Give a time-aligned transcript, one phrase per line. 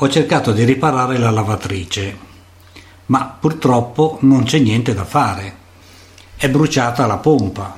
[0.00, 2.16] ho cercato di riparare la lavatrice,
[3.06, 5.56] ma purtroppo non c'è niente da fare.
[6.36, 7.76] È bruciata la pompa.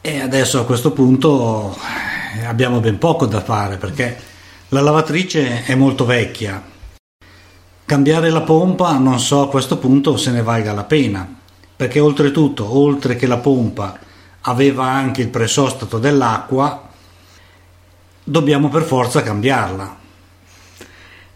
[0.00, 1.76] E adesso a questo punto
[2.36, 4.16] eh, abbiamo ben poco da fare perché
[4.68, 6.62] la lavatrice è molto vecchia.
[7.84, 11.28] Cambiare la pompa non so a questo punto se ne valga la pena,
[11.74, 13.98] perché oltretutto, oltre che la pompa
[14.42, 16.88] aveva anche il presostato dell'acqua,
[18.22, 19.97] dobbiamo per forza cambiarla.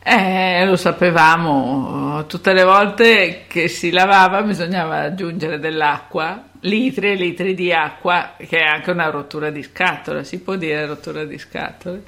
[0.05, 7.55] Eh, lo sapevamo, tutte le volte che si lavava bisognava aggiungere dell'acqua, litri e litri
[7.55, 12.03] di acqua, che è anche una rottura di scatole, si può dire rottura di scatole.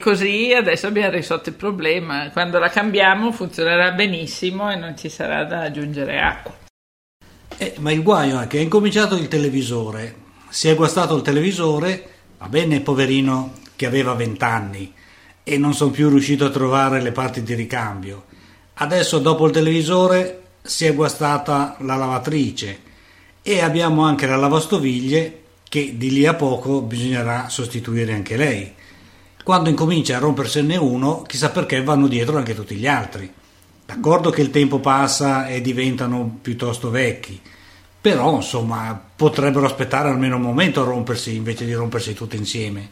[0.00, 5.44] Così adesso abbiamo risolto il problema, quando la cambiamo funzionerà benissimo e non ci sarà
[5.44, 6.56] da aggiungere acqua.
[7.56, 10.14] Eh, ma il guaio è che è incominciato il televisore,
[10.48, 12.04] si è guastato il televisore,
[12.38, 14.96] va bene poverino che aveva 20 anni
[15.48, 18.24] e non sono più riuscito a trovare le parti di ricambio.
[18.74, 22.80] Adesso dopo il televisore si è guastata la lavatrice
[23.40, 28.72] e abbiamo anche la lavastoviglie che di lì a poco bisognerà sostituire anche lei.
[29.42, 33.32] Quando incomincia a rompersene uno, chissà perché vanno dietro anche tutti gli altri.
[33.86, 37.40] D'accordo che il tempo passa e diventano piuttosto vecchi,
[37.98, 42.90] però insomma potrebbero aspettare almeno un momento a rompersi invece di rompersi tutti insieme.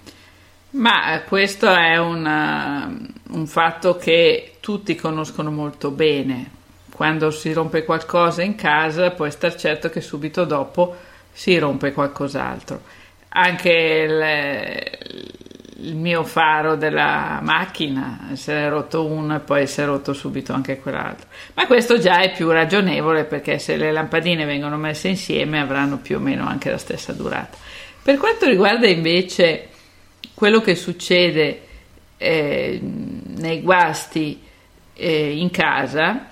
[0.77, 2.95] Ma questo è una,
[3.31, 6.51] un fatto che tutti conoscono molto bene.
[6.93, 10.95] Quando si rompe qualcosa in casa puoi star certo che subito dopo
[11.33, 12.83] si rompe qualcos'altro.
[13.29, 19.81] Anche il, il mio faro della macchina se ne è rotto uno e poi si
[19.81, 21.27] è rotto subito anche quell'altro.
[21.55, 26.17] Ma questo già è più ragionevole perché se le lampadine vengono messe insieme avranno più
[26.17, 27.57] o meno anche la stessa durata.
[28.03, 29.71] Per quanto riguarda invece
[30.37, 31.63] quello che succede
[32.19, 34.39] eh, nei guasti
[34.93, 36.29] eh, in casa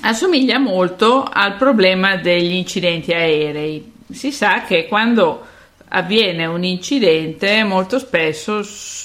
[0.00, 3.92] assomiglia molto al problema degli incidenti aerei.
[4.10, 5.46] Si sa che quando
[5.90, 8.60] avviene un incidente molto spesso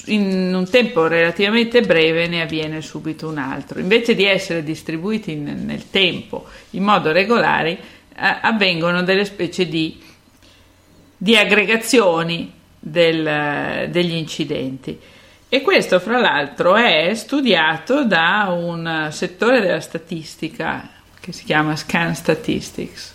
[0.06, 3.78] in un tempo relativamente breve ne avviene subito un altro.
[3.78, 7.78] Invece di essere distribuiti nel tempo in modo regolare eh,
[8.16, 10.00] avvengono delle specie di,
[11.16, 14.98] di aggregazioni del, degli incidenti.
[15.48, 22.14] E questo, fra l'altro, è studiato da un settore della statistica che si chiama Scan
[22.14, 23.14] Statistics,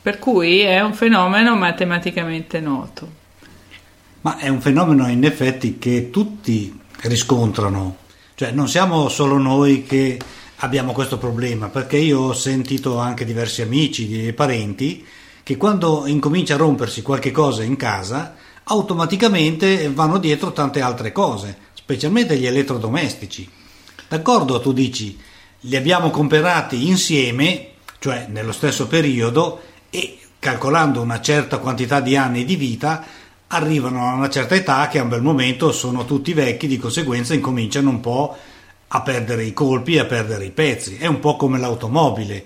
[0.00, 3.18] per cui è un fenomeno matematicamente noto.
[4.22, 7.96] Ma è un fenomeno in effetti che tutti riscontrano,
[8.34, 10.18] cioè non siamo solo noi che
[10.56, 15.04] abbiamo questo problema, perché io ho sentito anche diversi amici e parenti
[15.42, 18.36] che quando incomincia a rompersi qualche cosa in casa
[18.70, 23.48] automaticamente vanno dietro tante altre cose, specialmente gli elettrodomestici.
[24.08, 25.18] D'accordo, tu dici,
[25.60, 29.60] li abbiamo comprati insieme, cioè nello stesso periodo,
[29.90, 33.04] e calcolando una certa quantità di anni di vita,
[33.48, 37.34] arrivano a una certa età che a un bel momento sono tutti vecchi, di conseguenza
[37.34, 38.36] incominciano un po'
[38.86, 40.96] a perdere i colpi, a perdere i pezzi.
[40.96, 42.44] È un po' come l'automobile.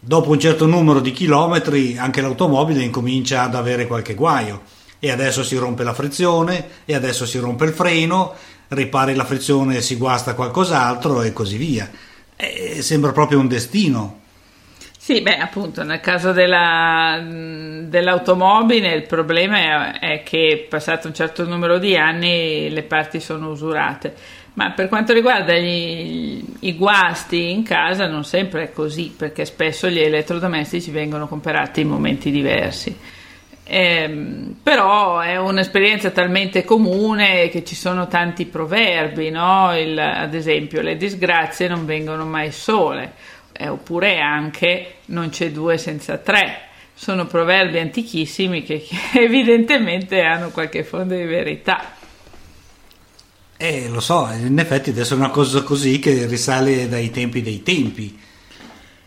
[0.00, 5.44] Dopo un certo numero di chilometri anche l'automobile incomincia ad avere qualche guaio e adesso
[5.44, 8.34] si rompe la frizione e adesso si rompe il freno,
[8.68, 11.90] ripari la frizione e si guasta qualcos'altro e così via.
[12.36, 14.20] E sembra proprio un destino.
[15.08, 21.46] Sì, beh, appunto, nel caso della, dell'automobile il problema è, è, che passato un certo
[21.46, 24.14] numero di anni le parti sono usurate,
[24.54, 29.88] ma per quanto riguarda gli, i guasti in casa non sempre è così, perché spesso
[29.88, 32.94] gli elettrodomestici vengono comprati in momenti diversi.
[33.70, 39.78] Eh, però è un'esperienza talmente comune che ci sono tanti proverbi, no?
[39.78, 43.12] Il, ad esempio le disgrazie non vengono mai sole,
[43.52, 46.62] eh, oppure anche non c'è due senza tre.
[46.94, 51.92] Sono proverbi antichissimi che, che evidentemente hanno qualche fondo di verità.
[53.58, 57.62] Eh, lo so, in effetti adesso è una cosa così che risale dai tempi dei
[57.62, 58.18] tempi.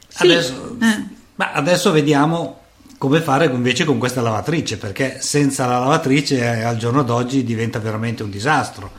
[0.08, 0.24] Sì.
[0.24, 1.04] Adesso, eh.
[1.34, 2.61] ma adesso vediamo
[3.02, 7.80] come fare invece con questa lavatrice, perché senza la lavatrice eh, al giorno d'oggi diventa
[7.80, 8.92] veramente un disastro.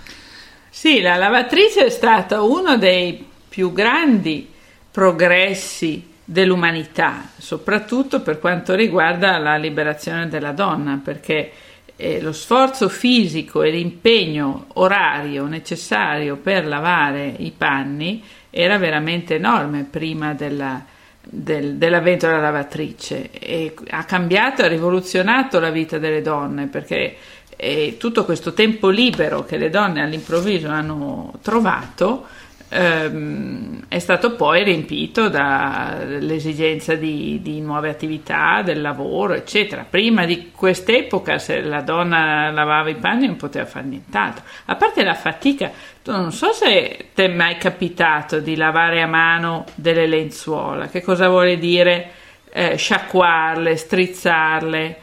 [0.69, 4.51] Sì, la lavatrice è stata uno dei più grandi
[4.91, 11.53] progressi dell'umanità, soprattutto per quanto riguarda la liberazione della donna, perché
[11.95, 18.21] eh, lo sforzo fisico e l'impegno orario necessario per lavare i panni
[18.51, 20.91] era veramente enorme prima della
[21.23, 23.31] del, della lavatrice.
[23.31, 27.17] E ha cambiato, ha rivoluzionato la vita delle donne perché
[27.57, 32.27] eh, tutto questo tempo libero che le donne all'improvviso hanno trovato
[32.73, 39.85] ehm, è stato poi riempito dall'esigenza di, di, nuove attività, del lavoro, eccetera.
[39.89, 44.45] Prima di quest'epoca, se la donna lavava i panni, non poteva fare nient'altro.
[44.65, 45.71] A parte la fatica,
[46.05, 50.89] non so se ti è mai capitato di lavare a mano delle lenzuola.
[50.89, 52.11] Che cosa vuole dire
[52.51, 55.01] eh, sciacquarle, strizzarle?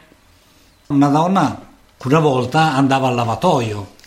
[0.88, 1.68] Una donna
[2.02, 3.98] una volta andava al lavatoio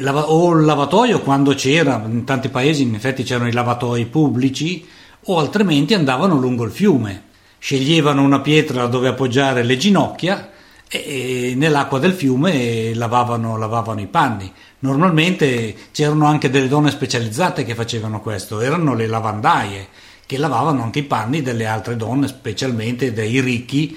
[0.00, 4.86] o il lavatoio quando c'era, in tanti paesi in effetti c'erano i lavatoi pubblici,
[5.26, 7.24] o altrimenti andavano lungo il fiume,
[7.58, 10.50] sceglievano una pietra dove appoggiare le ginocchia
[10.88, 14.50] e nell'acqua del fiume lavavano, lavavano i panni.
[14.80, 19.88] Normalmente c'erano anche delle donne specializzate che facevano questo, erano le lavandaie
[20.26, 23.96] che lavavano anche i panni delle altre donne, specialmente dei ricchi,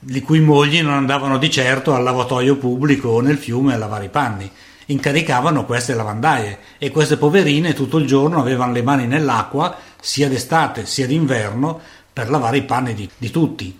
[0.00, 4.06] le cui mogli non andavano di certo al lavatoio pubblico o nel fiume a lavare
[4.06, 4.50] i panni
[4.90, 10.86] incaricavano queste lavandaie e queste poverine tutto il giorno avevano le mani nell'acqua sia d'estate
[10.86, 11.80] sia d'inverno
[12.12, 13.78] per lavare i panni di, di tutti.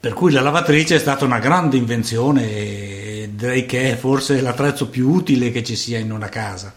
[0.00, 4.88] Per cui la lavatrice è stata una grande invenzione e direi che è forse l'attrezzo
[4.88, 6.74] più utile che ci sia in una casa.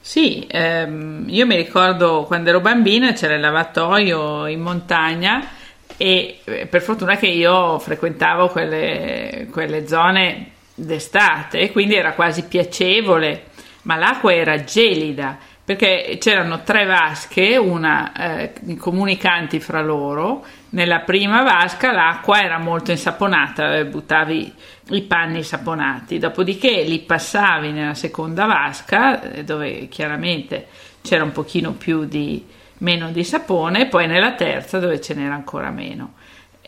[0.00, 5.48] Sì, ehm, io mi ricordo quando ero bambina c'era il lavatoio in montagna
[5.96, 13.46] e eh, per fortuna che io frequentavo quelle, quelle zone d'estate quindi era quasi piacevole,
[13.82, 20.44] ma l'acqua era gelida perché c'erano tre vasche, una eh, comunicanti fra loro.
[20.70, 24.52] Nella prima vasca l'acqua era molto insaponata, eh, buttavi
[24.90, 30.68] i panni saponati, dopodiché li passavi nella seconda vasca, eh, dove chiaramente
[31.02, 32.46] c'era un pochino più di
[32.78, 36.12] meno di sapone, poi nella terza dove ce n'era ancora meno.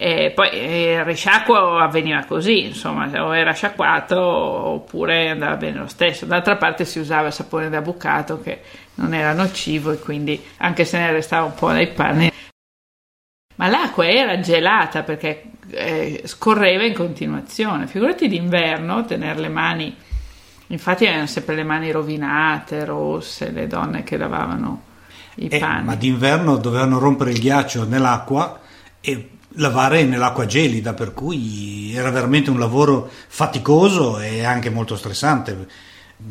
[0.01, 6.25] E poi il risciacquo avveniva così, insomma, o era sciacquato oppure andava bene lo stesso.
[6.25, 8.61] D'altra parte si usava il sapone da bucato che
[8.95, 12.31] non era nocivo e quindi anche se ne restava un po' nei panni.
[13.57, 17.89] Ma l'acqua era gelata perché eh, scorreva in continuazione.
[17.89, 19.97] Figurati d'inverno tenere le mani,
[20.69, 24.83] infatti avevano sempre le mani rovinate, rosse, le donne che lavavano
[25.35, 25.87] i eh, panni.
[25.87, 28.61] Ma d'inverno dovevano rompere il ghiaccio nell'acqua
[29.01, 35.67] e lavare nell'acqua gelida, per cui era veramente un lavoro faticoso e anche molto stressante,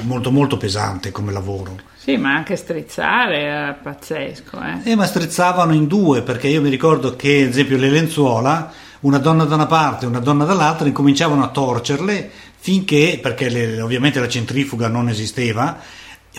[0.04, 1.78] molto molto pesante come lavoro.
[1.96, 4.60] Sì, ma anche strizzare era pazzesco.
[4.62, 4.92] Eh?
[4.92, 8.72] eh ma strizzavano in due, perché io mi ricordo che, ad esempio, le lenzuola,
[9.02, 13.82] una donna da una parte e una donna dall'altra, incominciavano a torcerle finché, perché le,
[13.82, 15.80] ovviamente la centrifuga non esisteva,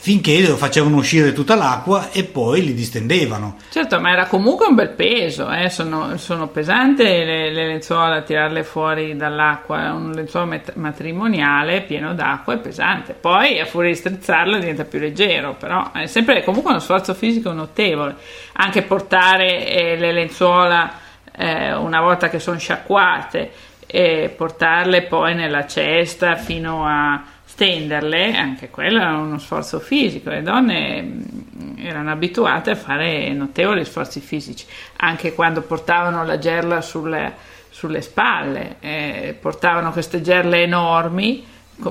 [0.00, 3.56] finché facevano uscire tutta l'acqua e poi li distendevano.
[3.71, 5.69] Certo, ma era comunque un bel peso, eh?
[5.71, 12.55] sono, sono, pesanti le, le, lenzuola, tirarle fuori dall'acqua, un lenzuolo met- matrimoniale pieno d'acqua
[12.55, 16.81] è pesante, poi a furia di strizzarlo diventa più leggero, però è sempre comunque uno
[16.81, 18.17] sforzo fisico notevole,
[18.55, 21.06] anche portare eh, le lenzuola
[21.37, 23.51] eh, una volta che sono sciacquate
[23.90, 30.43] e portarle poi nella cesta fino a stenderle, anche quello era uno sforzo fisico, le
[30.43, 34.67] donne mm, erano abituate a fare notevoli sforzi fisici,
[34.99, 37.35] anche quando portavano la gerla sulle,
[37.70, 41.44] sulle spalle, eh, portavano queste gerle enormi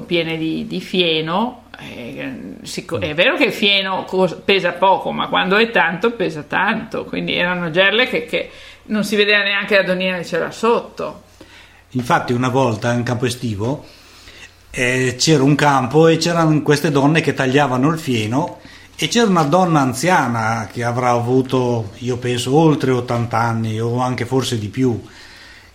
[0.05, 1.63] piene di, di fieno.
[1.79, 2.57] Eh,
[3.00, 4.05] è vero che il fieno
[4.45, 8.51] pesa poco, ma quando è tanto pesa tanto, quindi erano gerle che, che
[8.83, 11.24] non si vedeva neanche la donnina che c'era sotto.
[11.91, 13.86] Infatti, una volta in campo estivo
[14.70, 18.60] eh, c'era un campo e c'erano queste donne che tagliavano il fieno
[18.96, 24.25] e c'era una donna anziana che avrà avuto, io penso, oltre 80 anni o anche
[24.25, 25.01] forse di più,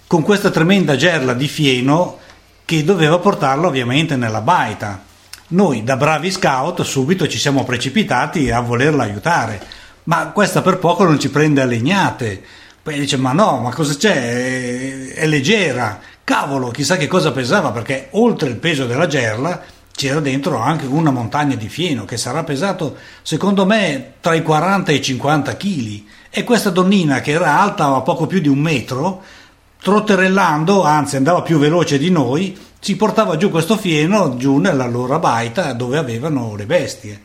[0.07, 2.19] con questa tremenda gerla di fieno
[2.65, 5.03] che doveva portarla ovviamente nella baita.
[5.49, 9.61] Noi da bravi scout subito ci siamo precipitati a volerla aiutare,
[10.05, 12.43] ma questa per poco non ci prende a legnate.
[12.83, 14.15] Poi dice: Ma no, ma cosa c'è?
[14.15, 19.61] È, è leggera Cavolo, chissà che cosa pesava, perché oltre il peso della gerla
[19.95, 24.93] c'era dentro anche una montagna di fieno che sarà pesato, secondo me, tra i 40
[24.93, 26.03] e i 50 kg.
[26.31, 29.23] E questa donnina, che era alta a poco più di un metro,
[29.83, 35.19] trotterellando, anzi andava più veloce di noi, si portava giù questo fieno giù nella loro
[35.19, 37.23] baita dove avevano le bestie.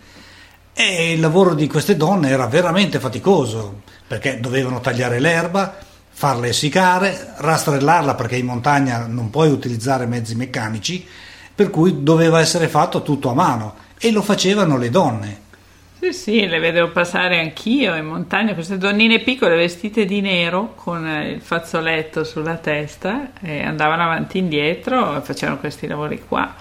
[0.73, 5.77] E il lavoro di queste donne era veramente faticoso, perché dovevano tagliare l'erba,
[6.09, 11.05] farla essiccare, rastrellarla perché in montagna non puoi utilizzare mezzi meccanici,
[11.53, 15.45] per cui doveva essere fatto tutto a mano e lo facevano le donne.
[15.99, 21.07] Sì, sì, le vedevo passare anch'io in montagna, queste donnine piccole vestite di nero con
[21.07, 26.53] il fazzoletto sulla testa e andavano avanti e indietro e facevano questi lavori qua.